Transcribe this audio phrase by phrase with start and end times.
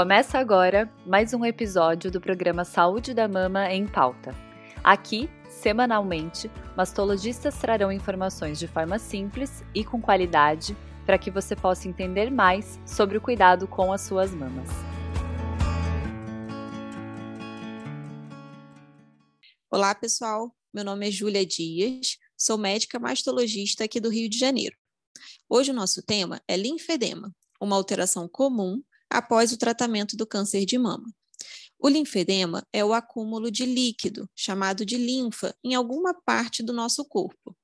[0.00, 4.34] Começa agora mais um episódio do programa Saúde da Mama em Pauta.
[4.82, 10.74] Aqui, semanalmente, mastologistas trarão informações de forma simples e com qualidade
[11.04, 14.70] para que você possa entender mais sobre o cuidado com as suas mamas.
[19.70, 20.50] Olá, pessoal.
[20.72, 24.74] Meu nome é Júlia Dias, sou médica mastologista aqui do Rio de Janeiro.
[25.46, 30.78] Hoje o nosso tema é linfedema, uma alteração comum após o tratamento do câncer de
[30.78, 31.12] mama.
[31.78, 37.04] O linfedema é o acúmulo de líquido, chamado de linfa, em alguma parte do nosso
[37.04, 37.56] corpo.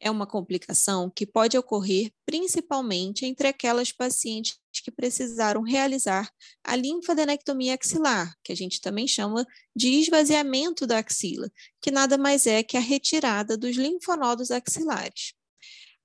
[0.00, 6.30] É uma complicação que pode ocorrer principalmente entre aquelas pacientes que precisaram realizar
[6.64, 9.46] a linfadenectomia axilar, que a gente também chama
[9.76, 11.50] de esvaziamento da axila,
[11.82, 15.34] que nada mais é que a retirada dos linfonodos axilares.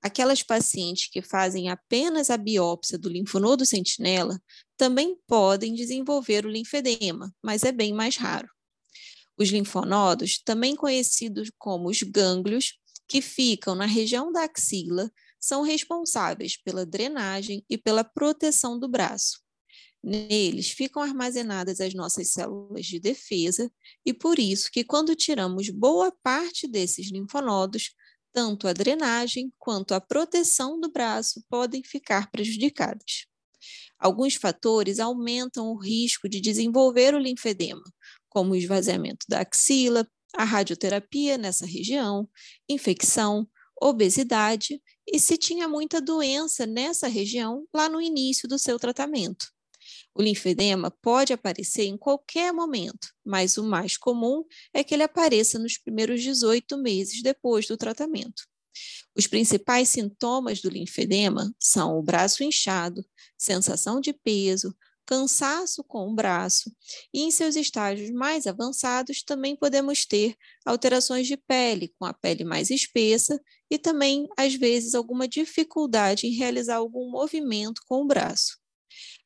[0.02, 4.38] Aquelas pacientes que fazem apenas a biópsia do linfonodo sentinela
[4.76, 8.48] também podem desenvolver o linfedema, mas é bem mais raro.
[9.38, 12.78] Os linfonodos, também conhecidos como os gânglios,
[13.08, 19.40] que ficam na região da axila, são responsáveis pela drenagem e pela proteção do braço.
[20.02, 23.70] Neles ficam armazenadas as nossas células de defesa
[24.04, 27.90] e por isso que quando tiramos boa parte desses linfonodos,
[28.32, 33.26] tanto a drenagem quanto a proteção do braço podem ficar prejudicadas.
[33.98, 37.82] Alguns fatores aumentam o risco de desenvolver o linfedema,
[38.28, 42.28] como o esvaziamento da axila, a radioterapia nessa região,
[42.68, 43.48] infecção,
[43.80, 49.46] obesidade e se tinha muita doença nessa região lá no início do seu tratamento.
[50.14, 55.58] O linfedema pode aparecer em qualquer momento, mas o mais comum é que ele apareça
[55.58, 58.44] nos primeiros 18 meses depois do tratamento.
[59.16, 63.04] Os principais sintomas do linfedema são o braço inchado,
[63.38, 64.74] sensação de peso,
[65.06, 66.70] cansaço com o braço,
[67.14, 72.44] e em seus estágios mais avançados também podemos ter alterações de pele, com a pele
[72.44, 78.58] mais espessa e também, às vezes, alguma dificuldade em realizar algum movimento com o braço.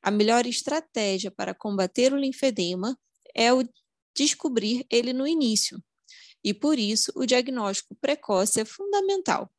[0.03, 2.99] A melhor estratégia para combater o linfedema
[3.35, 3.67] é o
[4.15, 5.83] descobrir ele no início,
[6.43, 9.51] e por isso o diagnóstico precoce é fundamental.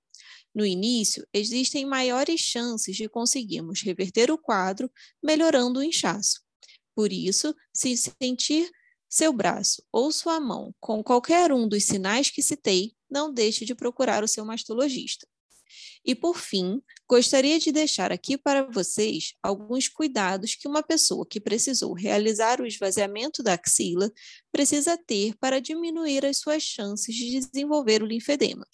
[0.53, 4.91] No início, existem maiores chances de conseguirmos reverter o quadro,
[5.23, 6.41] melhorando o inchaço.
[6.93, 8.69] Por isso, se sentir
[9.09, 13.75] seu braço ou sua mão com qualquer um dos sinais que citei, não deixe de
[13.75, 15.27] procurar o seu mastologista.
[16.05, 21.39] E por fim, gostaria de deixar aqui para vocês alguns cuidados que uma pessoa que
[21.39, 24.11] precisou realizar o esvaziamento da axila
[24.51, 28.67] precisa ter para diminuir as suas chances de desenvolver o linfedema.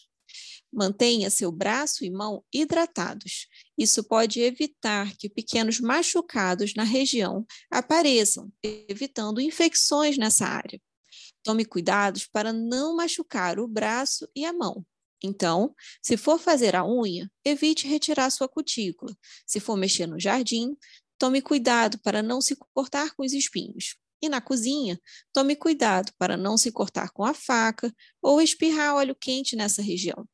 [0.72, 3.48] Mantenha seu braço e mão hidratados.
[3.78, 10.80] Isso pode evitar que pequenos machucados na região apareçam, evitando infecções nessa área.
[11.42, 14.86] Tome cuidados para não machucar o braço e a mão.
[15.24, 19.16] Então, se for fazer a unha, evite retirar sua cutícula.
[19.46, 20.78] Se for mexer no jardim,
[21.18, 23.96] tome cuidado para não se cortar com os espinhos.
[24.22, 25.00] E na cozinha,
[25.32, 30.28] tome cuidado para não se cortar com a faca ou espirrar óleo quente nessa região.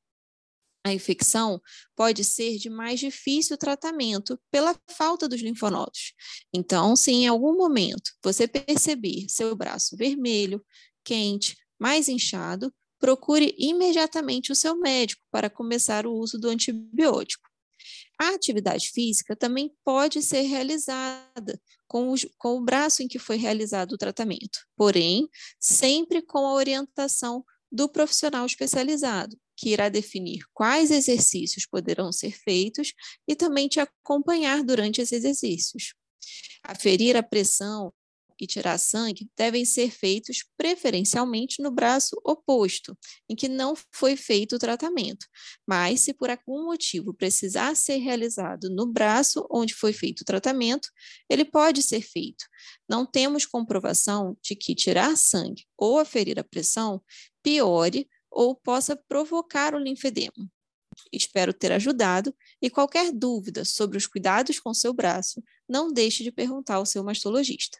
[0.85, 1.61] A infecção
[1.95, 6.13] pode ser de mais difícil tratamento pela falta dos linfonodos.
[6.53, 10.63] Então, se em algum momento você perceber seu braço vermelho,
[11.03, 17.49] quente, mais inchado, procure imediatamente o seu médico para começar o uso do antibiótico.
[18.17, 23.35] A atividade física também pode ser realizada com, os, com o braço em que foi
[23.35, 25.27] realizado o tratamento, porém,
[25.59, 32.93] sempre com a orientação do profissional especializado, que irá definir quais exercícios poderão ser feitos
[33.27, 35.93] e também te acompanhar durante esses exercícios.
[36.63, 37.93] Aferir a pressão
[38.43, 42.97] e tirar sangue devem ser feitos preferencialmente no braço oposto,
[43.29, 45.25] em que não foi feito o tratamento.
[45.67, 50.89] Mas, se por algum motivo precisar ser realizado no braço onde foi feito o tratamento,
[51.29, 52.45] ele pode ser feito.
[52.87, 57.01] Não temos comprovação de que tirar sangue ou aferir a pressão
[57.41, 60.49] piore ou possa provocar o linfedema.
[61.11, 66.31] Espero ter ajudado e qualquer dúvida sobre os cuidados com seu braço, não deixe de
[66.31, 67.79] perguntar ao seu mastologista.